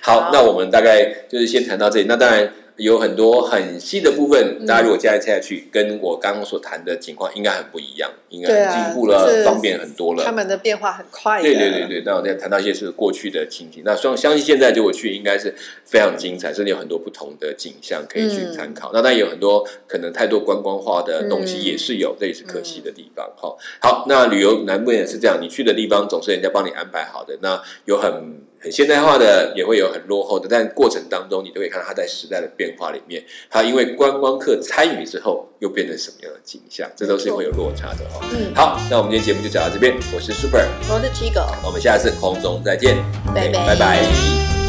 [0.02, 2.06] 好，那我们大概就是先谈到这里。
[2.08, 2.54] 那当然。
[2.78, 10.24] 有很多很细的部分，大家如果接下去，跟我刚刚所谈的情况应该很不一样，应该进步了，方便很多了。
[10.24, 11.42] 他们的变化很快。
[11.42, 15.54] 对对对对，那我再谈到一些是过去的情景，那相相信现在就我去，应该是
[15.86, 18.92] 非常精彩，甚至有很多不同的景象可以去参考。
[18.94, 23.32] 那当然有很多可能太多观光化的东西也是有，这也是可惜的地方。
[23.36, 28.42] 好，好，那旅游难免是这样，你去的地方总是人家帮你安排好的，那有很。
[28.64, 38.24] 很现代化的，也会有很落后的，但过程当中你都可以看到它在时代的变化里面，它因为观光客参与之后又变成什么样的景象，这都是会有落差的哦。
[38.32, 42.95] 嗯，好，那我们今天节目就讲到这边，我是 Super，我是 Chigo，我们下次空中再见，
[43.36, 44.62] 拜拜，拜拜。